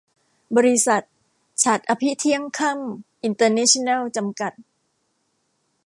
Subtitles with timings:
[0.55, 1.03] บริษัท
[1.63, 4.53] ฉัตรอภิเที่ยงค่ำอินเตอร์เนชั่นแนล จำกัด